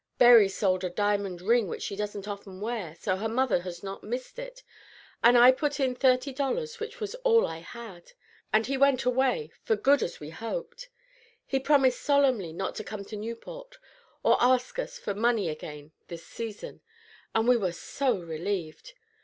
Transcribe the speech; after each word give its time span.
"Berry 0.17 0.49
sold 0.49 0.83
a 0.83 0.89
diamond 0.89 1.43
ring 1.43 1.67
which 1.67 1.83
she 1.83 1.95
doesn't 1.95 2.27
often 2.27 2.59
wear, 2.59 2.95
so 2.95 3.17
her 3.17 3.29
mother 3.29 3.59
has 3.61 3.83
not 3.83 4.03
missed 4.03 4.39
it, 4.39 4.63
and 5.23 5.37
I 5.37 5.51
put 5.51 5.79
in 5.79 5.93
thirty 5.93 6.33
dollars, 6.33 6.79
which 6.79 6.99
was 6.99 7.13
all 7.23 7.45
I 7.45 7.59
had; 7.59 8.13
and 8.51 8.65
he 8.65 8.77
went 8.77 9.05
away, 9.05 9.51
for 9.61 9.75
good 9.75 10.01
as 10.01 10.19
we 10.19 10.31
hoped. 10.31 10.89
He 11.45 11.59
promised 11.59 12.01
solemnly 12.01 12.51
not 12.51 12.73
to 12.77 12.83
come 12.83 13.05
to 13.05 13.15
Newport, 13.15 13.77
or 14.23 14.37
ask 14.41 14.79
us 14.79 14.97
for 14.97 15.13
money 15.13 15.49
again 15.49 15.91
this 16.07 16.25
season; 16.25 16.81
and 17.35 17.47
we 17.47 17.55
were 17.55 17.71
so 17.71 18.17
relieved. 18.17 18.93